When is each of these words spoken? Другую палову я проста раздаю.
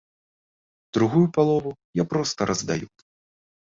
Другую 0.99 1.23
палову 1.37 1.71
я 2.03 2.09
проста 2.17 2.39
раздаю. 2.55 2.87